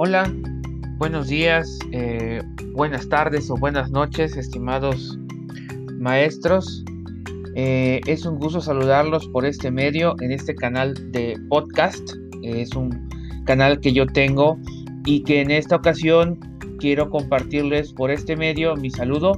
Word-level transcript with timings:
Hola, 0.00 0.32
buenos 0.98 1.26
días, 1.26 1.76
eh, 1.90 2.40
buenas 2.72 3.08
tardes 3.08 3.50
o 3.50 3.56
buenas 3.56 3.90
noches, 3.90 4.36
estimados 4.36 5.18
maestros. 5.98 6.84
Eh, 7.56 8.00
es 8.06 8.24
un 8.24 8.38
gusto 8.38 8.60
saludarlos 8.60 9.26
por 9.30 9.44
este 9.44 9.72
medio 9.72 10.14
en 10.20 10.30
este 10.30 10.54
canal 10.54 10.94
de 11.10 11.36
podcast. 11.48 12.12
Es 12.44 12.76
un 12.76 13.08
canal 13.44 13.80
que 13.80 13.92
yo 13.92 14.06
tengo 14.06 14.56
y 15.04 15.24
que 15.24 15.40
en 15.40 15.50
esta 15.50 15.74
ocasión 15.74 16.38
quiero 16.78 17.10
compartirles 17.10 17.92
por 17.92 18.12
este 18.12 18.36
medio 18.36 18.76
mi 18.76 18.90
saludo 18.90 19.32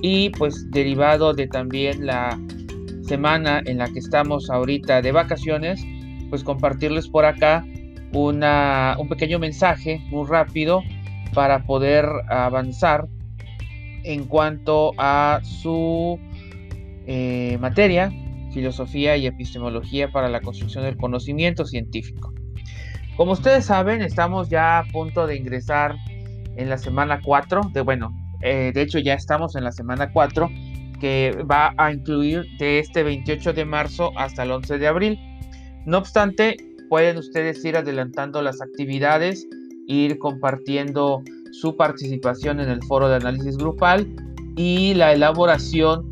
y 0.00 0.30
pues 0.30 0.70
derivado 0.70 1.34
de 1.34 1.48
también 1.48 2.06
la 2.06 2.40
semana 3.02 3.60
en 3.64 3.78
la 3.78 3.88
que 3.88 3.98
estamos 3.98 4.48
ahorita 4.48 5.02
de 5.02 5.10
vacaciones, 5.10 5.84
pues 6.30 6.44
compartirles 6.44 7.08
por 7.08 7.24
acá 7.24 7.66
una, 8.12 8.96
un 8.98 9.08
pequeño 9.08 9.38
mensaje 9.38 10.00
muy 10.10 10.26
rápido 10.26 10.82
para 11.34 11.64
poder 11.64 12.06
avanzar 12.28 13.06
en 14.04 14.24
cuanto 14.24 14.92
a 14.98 15.40
su 15.42 16.18
eh, 17.06 17.56
materia, 17.60 18.12
filosofía 18.52 19.16
y 19.16 19.26
epistemología 19.26 20.10
para 20.10 20.28
la 20.28 20.40
construcción 20.40 20.84
del 20.84 20.96
conocimiento 20.96 21.64
científico. 21.64 22.32
Como 23.16 23.32
ustedes 23.32 23.66
saben, 23.66 24.02
estamos 24.02 24.48
ya 24.48 24.78
a 24.78 24.84
punto 24.84 25.26
de 25.26 25.36
ingresar 25.36 25.96
en 26.56 26.68
la 26.68 26.78
semana 26.78 27.20
4, 27.22 27.70
de 27.72 27.80
bueno, 27.80 28.12
eh, 28.42 28.72
de 28.74 28.82
hecho 28.82 28.98
ya 28.98 29.14
estamos 29.14 29.56
en 29.56 29.64
la 29.64 29.72
semana 29.72 30.10
4, 30.12 30.50
que 31.00 31.36
va 31.50 31.74
a 31.76 31.92
incluir 31.92 32.46
de 32.58 32.78
este 32.78 33.02
28 33.02 33.52
de 33.52 33.64
marzo 33.64 34.12
hasta 34.16 34.44
el 34.44 34.52
11 34.52 34.78
de 34.78 34.86
abril. 34.86 35.18
No 35.84 35.98
obstante, 35.98 36.56
pueden 36.92 37.16
ustedes 37.16 37.64
ir 37.64 37.74
adelantando 37.74 38.42
las 38.42 38.60
actividades, 38.60 39.48
ir 39.86 40.18
compartiendo 40.18 41.22
su 41.50 41.74
participación 41.74 42.60
en 42.60 42.68
el 42.68 42.82
foro 42.82 43.08
de 43.08 43.16
análisis 43.16 43.56
grupal 43.56 44.06
y 44.56 44.92
la 44.92 45.14
elaboración 45.14 46.10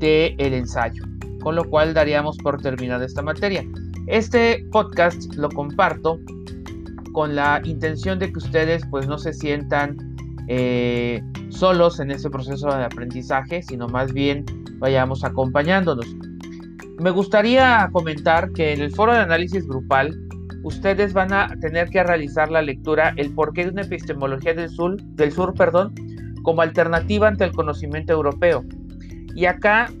del 0.00 0.34
el 0.38 0.54
ensayo, 0.54 1.04
con 1.44 1.54
lo 1.54 1.62
cual 1.70 1.94
daríamos 1.94 2.36
por 2.38 2.60
terminada 2.60 3.06
esta 3.06 3.22
materia. 3.22 3.64
Este 4.08 4.66
podcast 4.72 5.32
lo 5.36 5.48
comparto 5.48 6.18
con 7.12 7.36
la 7.36 7.62
intención 7.62 8.18
de 8.18 8.32
que 8.32 8.38
ustedes 8.38 8.82
pues 8.90 9.06
no 9.06 9.18
se 9.18 9.32
sientan 9.32 9.96
eh, 10.48 11.22
solos 11.50 12.00
en 12.00 12.10
ese 12.10 12.30
proceso 12.30 12.66
de 12.66 12.82
aprendizaje, 12.82 13.62
sino 13.62 13.86
más 13.86 14.12
bien 14.12 14.44
vayamos 14.80 15.22
acompañándonos. 15.22 16.04
Me 16.98 17.10
gustaría 17.10 17.90
comentar 17.92 18.50
que 18.52 18.72
en 18.72 18.80
el 18.80 18.90
foro 18.90 19.12
de 19.12 19.18
análisis 19.18 19.66
grupal 19.68 20.25
ustedes 20.66 21.12
van 21.12 21.32
a 21.32 21.48
tener 21.60 21.88
que 21.90 22.02
realizar 22.02 22.50
la 22.50 22.60
lectura 22.60 23.14
El 23.16 23.32
porqué 23.32 23.64
de 23.64 23.70
una 23.70 23.82
epistemología 23.82 24.52
del 24.52 24.68
sur, 24.68 25.00
del 25.00 25.30
sur 25.30 25.54
perdón, 25.54 25.94
como 26.42 26.60
alternativa 26.60 27.28
ante 27.28 27.44
el 27.44 27.52
conocimiento 27.52 28.12
europeo. 28.12 28.64
Y 29.36 29.44
acá 29.44 29.92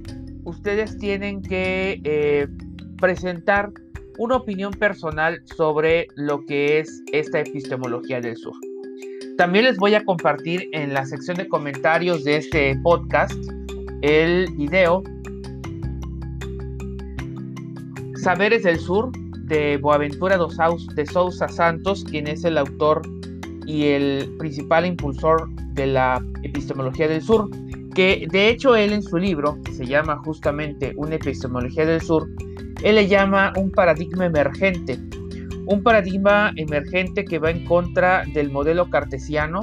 ustedes 0.42 0.98
tienen 0.98 1.40
que 1.40 2.00
eh, 2.02 2.48
presentar 3.00 3.70
una 4.18 4.36
opinión 4.36 4.72
personal 4.72 5.40
sobre 5.56 6.08
lo 6.16 6.44
que 6.44 6.80
es 6.80 7.00
esta 7.12 7.40
epistemología 7.40 8.20
del 8.20 8.36
sur. 8.36 8.54
También 9.38 9.66
les 9.66 9.76
voy 9.76 9.94
a 9.94 10.04
compartir 10.04 10.68
en 10.72 10.92
la 10.92 11.06
sección 11.06 11.36
de 11.36 11.46
comentarios 11.46 12.24
de 12.24 12.38
este 12.38 12.76
podcast 12.82 13.34
el 14.02 14.48
video 14.56 15.04
Saberes 18.16 18.64
del 18.64 18.80
Sur 18.80 19.12
de 19.46 19.78
Boaventura 19.78 20.38
de 20.38 21.06
Sousa 21.06 21.48
Santos, 21.48 22.04
quien 22.04 22.26
es 22.26 22.44
el 22.44 22.58
autor 22.58 23.02
y 23.66 23.86
el 23.86 24.34
principal 24.38 24.86
impulsor 24.86 25.48
de 25.74 25.86
la 25.86 26.24
epistemología 26.42 27.08
del 27.08 27.22
sur, 27.22 27.48
que 27.94 28.26
de 28.30 28.48
hecho 28.48 28.76
él 28.76 28.92
en 28.92 29.02
su 29.02 29.18
libro, 29.18 29.58
que 29.64 29.72
se 29.72 29.86
llama 29.86 30.18
justamente 30.24 30.92
Una 30.96 31.16
epistemología 31.16 31.86
del 31.86 32.00
sur, 32.00 32.28
él 32.82 32.96
le 32.96 33.08
llama 33.08 33.52
un 33.56 33.70
paradigma 33.70 34.26
emergente, 34.26 34.98
un 35.66 35.82
paradigma 35.82 36.52
emergente 36.56 37.24
que 37.24 37.38
va 37.38 37.50
en 37.50 37.64
contra 37.64 38.24
del 38.34 38.50
modelo 38.50 38.90
cartesiano, 38.90 39.62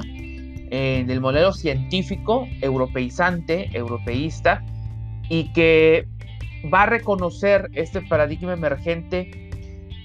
eh, 0.70 1.04
del 1.06 1.20
modelo 1.20 1.52
científico, 1.52 2.46
europeizante, 2.60 3.68
europeísta, 3.72 4.64
y 5.28 5.52
que 5.52 6.06
va 6.72 6.82
a 6.82 6.86
reconocer 6.86 7.70
este 7.74 8.02
paradigma 8.02 8.54
emergente 8.54 9.43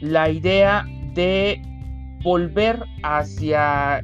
la 0.02 0.30
idea 0.30 0.86
de 1.14 1.62
volver 2.24 2.84
hacia 3.04 4.04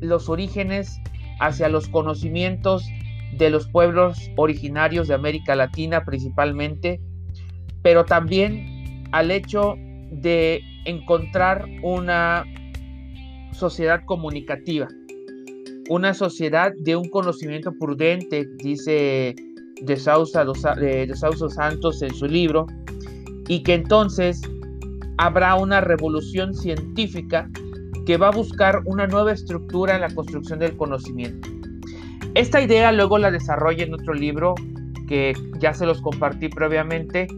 los 0.00 0.28
orígenes, 0.28 0.98
hacia 1.40 1.68
los 1.68 1.88
conocimientos 1.88 2.84
de 3.38 3.50
los 3.50 3.68
pueblos 3.68 4.30
originarios 4.36 5.08
de 5.08 5.14
América 5.14 5.54
Latina 5.56 6.04
principalmente, 6.04 7.00
pero 7.82 8.04
también 8.04 9.04
al 9.12 9.30
hecho 9.30 9.74
de 10.10 10.60
encontrar 10.84 11.66
una 11.82 12.44
sociedad 13.52 14.02
comunicativa, 14.04 14.88
una 15.88 16.14
sociedad 16.14 16.72
de 16.78 16.96
un 16.96 17.08
conocimiento 17.08 17.72
prudente, 17.78 18.46
dice 18.58 19.34
de 19.82 19.96
Sousa, 19.96 20.44
Santos 21.50 22.02
en 22.02 22.14
su 22.14 22.26
libro, 22.26 22.66
y 23.48 23.62
que 23.62 23.74
entonces 23.74 24.40
habrá 25.18 25.54
una 25.56 25.80
revolución 25.80 26.54
científica 26.54 27.48
que 28.06 28.16
va 28.16 28.28
a 28.28 28.32
buscar 28.32 28.82
una 28.84 29.06
nueva 29.06 29.32
estructura 29.32 29.94
en 29.94 30.02
la 30.02 30.14
construcción 30.14 30.58
del 30.58 30.76
conocimiento. 30.76 31.48
Esta 32.34 32.60
idea 32.60 32.92
luego 32.92 33.18
la 33.18 33.30
desarrolla 33.30 33.84
en 33.84 33.94
otro 33.94 34.12
libro 34.12 34.54
que 35.08 35.34
ya 35.60 35.72
se 35.72 35.86
los 35.86 36.00
compartí 36.00 36.48
previamente, 36.48 37.28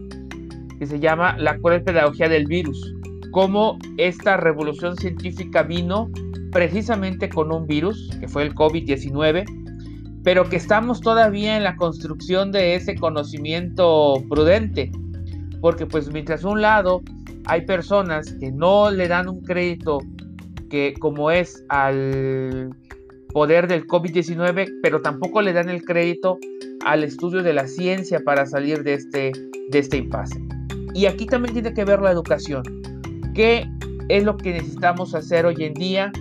que 0.79 0.85
se 0.85 0.99
llama 0.99 1.37
La 1.37 1.57
cruel 1.59 1.83
pedagogía 1.83 2.29
del 2.29 2.47
virus, 2.47 2.95
cómo 3.31 3.77
esta 3.97 4.37
revolución 4.37 4.95
científica 4.97 5.63
vino 5.63 6.09
precisamente 6.51 7.29
con 7.29 7.51
un 7.51 7.67
virus, 7.67 8.09
que 8.19 8.27
fue 8.27 8.43
el 8.43 8.55
COVID-19, 8.55 9.45
pero 10.23 10.49
que 10.49 10.55
estamos 10.55 11.01
todavía 11.01 11.55
en 11.57 11.63
la 11.63 11.75
construcción 11.75 12.51
de 12.51 12.75
ese 12.75 12.95
conocimiento 12.95 14.15
prudente, 14.29 14.91
porque 15.61 15.85
pues 15.85 16.11
mientras 16.11 16.43
un 16.43 16.61
lado 16.61 17.01
hay 17.47 17.65
personas 17.65 18.33
que 18.39 18.51
no 18.51 18.91
le 18.91 19.07
dan 19.07 19.29
un 19.29 19.41
crédito 19.41 19.99
que 20.69 20.93
como 20.99 21.31
es 21.31 21.63
al 21.69 22.75
poder 23.33 23.67
del 23.67 23.87
COVID-19, 23.87 24.79
pero 24.81 25.01
tampoco 25.01 25.41
le 25.41 25.53
dan 25.53 25.69
el 25.69 25.83
crédito 25.83 26.37
al 26.85 27.03
estudio 27.03 27.43
de 27.43 27.53
la 27.53 27.67
ciencia 27.67 28.19
para 28.25 28.45
salir 28.45 28.83
de 28.83 28.95
este, 28.95 29.31
de 29.69 29.79
este 29.79 29.97
impasse. 29.97 30.41
Y 30.93 31.05
aquí 31.05 31.25
también 31.25 31.53
tiene 31.53 31.73
que 31.73 31.85
ver 31.85 32.01
la 32.01 32.11
educación. 32.11 32.63
¿Qué 33.33 33.65
es 34.09 34.23
lo 34.23 34.35
que 34.35 34.53
necesitamos 34.53 35.15
hacer 35.15 35.45
hoy 35.45 35.55
en 35.59 35.73
día? 35.73 36.11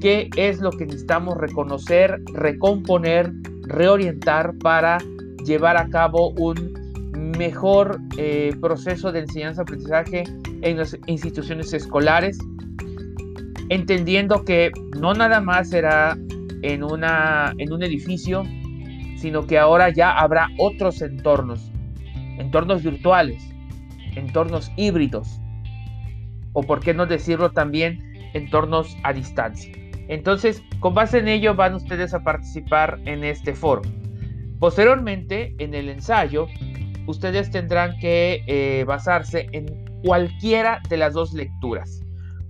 ¿Qué 0.00 0.28
es 0.36 0.60
lo 0.60 0.70
que 0.70 0.86
necesitamos 0.86 1.36
reconocer, 1.38 2.20
recomponer, 2.32 3.32
reorientar 3.62 4.54
para 4.58 4.98
llevar 5.44 5.76
a 5.76 5.88
cabo 5.88 6.30
un 6.32 6.74
mejor 7.38 7.98
eh, 8.18 8.54
proceso 8.60 9.10
de 9.10 9.20
enseñanza-aprendizaje 9.20 10.24
en 10.62 10.78
las 10.78 10.96
instituciones 11.06 11.72
escolares, 11.72 12.38
entendiendo 13.68 14.44
que 14.44 14.70
no 14.98 15.14
nada 15.14 15.40
más 15.40 15.70
será 15.70 16.16
en, 16.62 16.82
una, 16.82 17.54
en 17.58 17.72
un 17.72 17.82
edificio, 17.82 18.44
sino 19.16 19.46
que 19.46 19.58
ahora 19.58 19.90
ya 19.90 20.12
habrá 20.12 20.48
otros 20.58 21.02
entornos, 21.02 21.70
entornos 22.38 22.82
virtuales, 22.82 23.42
entornos 24.14 24.70
híbridos, 24.76 25.40
o 26.52 26.62
por 26.62 26.80
qué 26.80 26.94
no 26.94 27.06
decirlo 27.06 27.50
también, 27.50 28.00
entornos 28.34 28.96
a 29.02 29.12
distancia. 29.12 29.72
Entonces, 30.08 30.62
con 30.80 30.94
base 30.94 31.18
en 31.18 31.28
ello 31.28 31.54
van 31.54 31.74
ustedes 31.74 32.14
a 32.14 32.20
participar 32.20 33.00
en 33.04 33.24
este 33.24 33.54
foro. 33.54 33.82
Posteriormente, 34.58 35.54
en 35.58 35.74
el 35.74 35.88
ensayo, 35.88 36.46
ustedes 37.06 37.50
tendrán 37.50 37.98
que 37.98 38.42
eh, 38.46 38.84
basarse 38.86 39.48
en 39.52 39.85
cualquiera 40.02 40.80
de 40.88 40.96
las 40.96 41.14
dos 41.14 41.32
lecturas. 41.32 42.00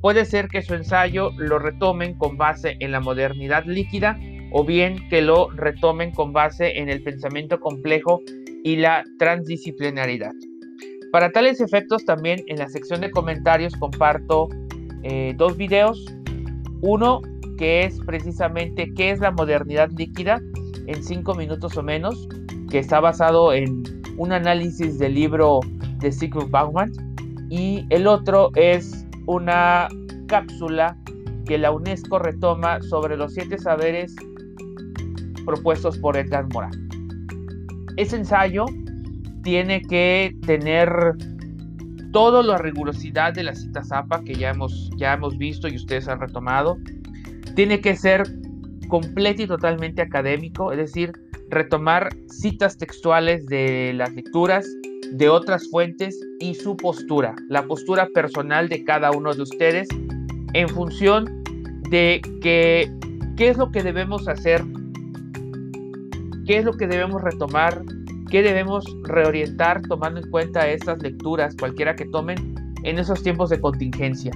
Puede 0.01 0.25
ser 0.25 0.49
que 0.49 0.63
su 0.63 0.75
ensayo 0.75 1.31
lo 1.37 1.59
retomen 1.59 2.17
con 2.19 2.37
base 2.37 2.77
en 2.81 2.93
la 2.93 3.01
modernidad 3.01 3.65
líquida 3.65 4.19
o 4.53 4.65
bien 4.65 5.09
que 5.09 5.23
lo 5.23 5.51
retomen 5.51 6.13
con 6.13 6.33
base 6.33 6.79
en 6.79 6.89
el 6.89 7.03
pensamiento 7.03 7.59
complejo 7.61 8.21
y 8.63 8.77
la 8.77 9.05
transdisciplinaridad. 9.19 10.33
Para 11.13 11.31
tales 11.31 11.61
efectos 11.61 12.05
también 12.05 12.45
en 12.47 12.59
la 12.59 12.69
sección 12.69 13.01
de 13.01 13.11
comentarios 13.11 13.75
comparto 13.77 14.49
eh, 15.03 15.35
dos 15.37 15.57
videos. 15.57 16.05
Uno 16.83 17.23
que 17.59 17.85
es 17.85 17.99
precisamente 18.01 18.93
qué 18.95 19.11
es 19.11 19.21
la 19.21 19.31
modernidad 19.31 19.91
líquida 19.97 20.41
en 20.87 21.03
cinco 21.03 21.35
minutos 21.35 21.77
o 21.77 21.83
menos, 21.83 22.29
que 22.71 22.79
está 22.79 23.01
basado 23.01 23.53
en 23.53 23.83
un 24.19 24.33
análisis 24.33 24.99
del 24.99 25.15
libro 25.15 25.61
de 26.01 26.13
Sigmund 26.13 26.51
Bauman 26.51 26.93
y 27.49 27.87
el 27.91 28.07
otro 28.07 28.51
es 28.55 29.07
una 29.27 29.89
cápsula 30.27 30.97
que 31.47 31.59
la 31.59 31.71
UNESCO 31.71 32.19
retoma 32.19 32.83
sobre 32.83 33.17
los 33.17 33.35
siete 33.35 33.59
saberes 33.59 34.15
propuestos 35.45 35.99
por 35.99 36.17
Edgar 36.17 36.47
Morin. 36.53 36.89
Ese 37.97 38.17
ensayo 38.17 38.67
tiene 39.43 39.81
que 39.83 40.37
tener 40.45 40.91
toda 42.13 42.43
la 42.43 42.59
rigurosidad 42.59 43.33
de 43.35 43.45
la 43.45 43.55
cita 43.55 43.85
Zapa 43.85 44.23
que 44.25 44.35
ya 44.35 44.51
hemos, 44.51 44.91
ya 44.97 45.15
hemos 45.15 45.39
visto 45.39 45.69
y 45.69 45.77
ustedes 45.77 46.09
han 46.09 46.21
retomado. 46.21 46.77
Tiene 47.55 47.81
que 47.81 47.95
ser 47.95 48.25
completo 48.89 49.43
y 49.43 49.47
totalmente 49.47 50.03
académico, 50.03 50.73
es 50.73 50.79
decir, 50.79 51.13
retomar 51.49 52.09
citas 52.29 52.77
textuales 52.77 53.47
de 53.47 53.93
las 53.95 54.13
lecturas, 54.13 54.67
de 55.13 55.29
otras 55.29 55.69
fuentes 55.69 56.19
y 56.41 56.55
su 56.55 56.77
postura, 56.77 57.35
la 57.49 57.67
postura 57.67 58.09
personal 58.15 58.69
de 58.69 58.85
cada 58.85 59.11
uno 59.11 59.33
de 59.35 59.43
ustedes 59.43 59.89
en 60.53 60.69
función 60.69 61.43
de 61.91 62.21
que, 62.43 62.91
qué 63.37 63.49
es 63.49 63.57
lo 63.57 63.71
que 63.71 63.83
debemos 63.83 64.29
hacer, 64.29 64.65
qué 66.47 66.59
es 66.59 66.65
lo 66.65 66.73
que 66.73 66.87
debemos 66.87 67.23
retomar, 67.23 67.83
qué 68.31 68.43
debemos 68.43 68.85
reorientar 69.05 69.83
tomando 69.83 70.21
en 70.21 70.31
cuenta 70.31 70.69
estas 70.69 71.03
lecturas, 71.03 71.55
cualquiera 71.57 71.95
que 71.95 72.07
tomen, 72.07 72.55
en 72.83 72.99
esos 72.99 73.23
tiempos 73.23 73.51
de 73.51 73.61
contingencia. 73.61 74.33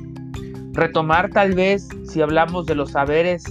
Retomar 0.73 1.31
tal 1.31 1.55
vez, 1.55 1.89
si 2.05 2.21
hablamos 2.21 2.67
de 2.67 2.75
los 2.75 2.93
saberes 2.93 3.45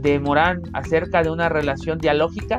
de 0.00 0.18
Morán 0.18 0.62
acerca 0.72 1.22
de 1.22 1.30
una 1.30 1.48
relación 1.48 1.98
dialógica, 1.98 2.58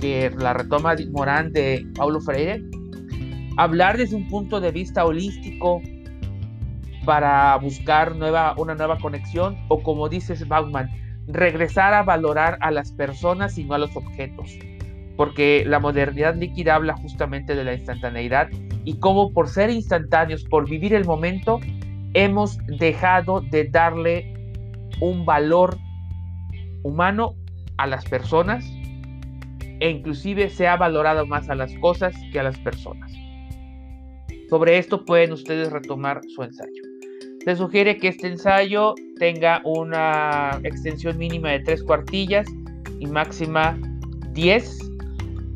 que 0.00 0.30
la 0.38 0.52
retoma 0.52 0.94
Morán 1.10 1.52
de 1.52 1.86
Paulo 1.96 2.20
Freire, 2.20 2.62
hablar 3.56 3.96
desde 3.96 4.16
un 4.16 4.28
punto 4.28 4.60
de 4.60 4.70
vista 4.70 5.04
holístico 5.04 5.80
para 7.04 7.56
buscar 7.56 8.16
nueva, 8.16 8.54
una 8.56 8.74
nueva 8.74 8.98
conexión 8.98 9.56
o 9.68 9.82
como 9.82 10.08
dices 10.08 10.46
Bauman, 10.48 10.90
regresar 11.26 11.94
a 11.94 12.02
valorar 12.02 12.58
a 12.60 12.70
las 12.70 12.92
personas 12.92 13.58
y 13.58 13.64
no 13.64 13.74
a 13.74 13.78
los 13.78 13.94
objetos. 13.96 14.58
Porque 15.16 15.64
la 15.66 15.78
modernidad 15.78 16.34
líquida 16.34 16.74
habla 16.74 16.96
justamente 16.96 17.54
de 17.54 17.64
la 17.64 17.74
instantaneidad 17.74 18.48
y 18.84 18.98
cómo 18.98 19.32
por 19.32 19.48
ser 19.48 19.70
instantáneos, 19.70 20.44
por 20.44 20.68
vivir 20.68 20.92
el 20.92 21.04
momento, 21.04 21.60
hemos 22.14 22.58
dejado 22.66 23.40
de 23.40 23.68
darle 23.68 24.34
un 25.00 25.24
valor 25.24 25.78
humano 26.82 27.34
a 27.76 27.86
las 27.86 28.04
personas 28.04 28.64
e 29.80 29.90
inclusive 29.90 30.48
se 30.50 30.66
ha 30.66 30.76
valorado 30.76 31.26
más 31.26 31.48
a 31.48 31.54
las 31.54 31.72
cosas 31.78 32.14
que 32.32 32.40
a 32.40 32.42
las 32.42 32.58
personas. 32.58 33.23
Sobre 34.54 34.78
esto 34.78 35.04
pueden 35.04 35.32
ustedes 35.32 35.72
retomar 35.72 36.20
su 36.28 36.44
ensayo. 36.44 36.80
Se 37.44 37.56
sugiere 37.56 37.96
que 37.96 38.06
este 38.06 38.28
ensayo 38.28 38.94
tenga 39.18 39.60
una 39.64 40.60
extensión 40.62 41.18
mínima 41.18 41.50
de 41.50 41.58
tres 41.58 41.82
cuartillas 41.82 42.46
y 43.00 43.06
máxima 43.06 43.76
10. 44.30 44.78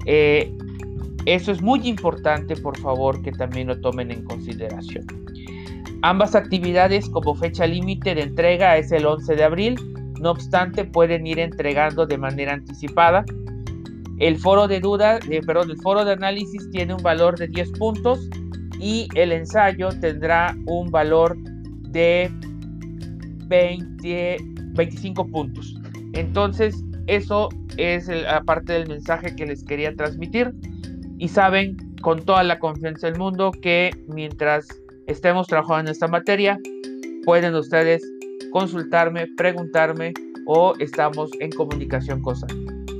Eh, 0.06 0.52
eso 1.26 1.52
es 1.52 1.62
muy 1.62 1.86
importante, 1.86 2.56
por 2.56 2.76
favor, 2.76 3.22
que 3.22 3.30
también 3.30 3.68
lo 3.68 3.80
tomen 3.80 4.10
en 4.10 4.24
consideración. 4.24 5.06
Ambas 6.02 6.34
actividades 6.34 7.08
como 7.08 7.36
fecha 7.36 7.68
límite 7.68 8.16
de 8.16 8.22
entrega 8.22 8.78
es 8.78 8.90
el 8.90 9.06
11 9.06 9.36
de 9.36 9.44
abril, 9.44 9.76
no 10.20 10.32
obstante 10.32 10.84
pueden 10.84 11.24
ir 11.24 11.38
entregando 11.38 12.04
de 12.04 12.18
manera 12.18 12.54
anticipada. 12.54 13.24
El 14.18 14.38
foro 14.38 14.66
de 14.66 14.80
duda, 14.80 15.20
eh, 15.30 15.40
perdón, 15.46 15.70
el 15.70 15.76
foro 15.76 16.04
de 16.04 16.14
análisis 16.14 16.68
tiene 16.72 16.94
un 16.94 17.02
valor 17.04 17.38
de 17.38 17.46
10 17.46 17.70
puntos 17.78 18.28
y 18.78 19.08
el 19.14 19.32
ensayo 19.32 19.88
tendrá 20.00 20.56
un 20.66 20.90
valor 20.90 21.36
de 21.90 22.30
20, 23.46 24.36
25 24.74 25.26
puntos. 25.28 25.74
Entonces, 26.12 26.84
eso 27.06 27.48
es 27.76 28.08
la 28.08 28.42
parte 28.42 28.74
del 28.74 28.88
mensaje 28.88 29.34
que 29.34 29.46
les 29.46 29.64
quería 29.64 29.94
transmitir. 29.96 30.52
Y 31.18 31.28
saben 31.28 31.76
con 32.02 32.24
toda 32.24 32.44
la 32.44 32.58
confianza 32.58 33.08
del 33.08 33.18
mundo 33.18 33.50
que 33.50 33.90
mientras 34.06 34.68
estemos 35.06 35.46
trabajando 35.46 35.80
en 35.80 35.88
esta 35.88 36.06
materia, 36.06 36.58
pueden 37.24 37.54
ustedes 37.54 38.02
consultarme, 38.52 39.26
preguntarme 39.36 40.12
o 40.46 40.74
estamos 40.78 41.30
en 41.40 41.50
comunicación 41.50 42.22
con 42.22 42.36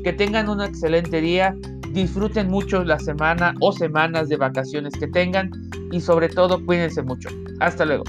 Que 0.04 0.12
tengan 0.12 0.48
un 0.48 0.60
excelente 0.60 1.20
día, 1.20 1.54
disfruten 1.92 2.48
mucho 2.48 2.84
la 2.84 2.98
semana 2.98 3.54
o 3.60 3.72
semanas 3.72 4.28
de 4.28 4.36
vacaciones 4.36 4.92
que 4.94 5.06
tengan 5.08 5.50
y 5.90 6.00
sobre 6.00 6.29
todo 6.29 6.64
cuídense 6.64 7.02
mucho. 7.02 7.29
Hasta 7.61 7.85
luego. 7.85 8.05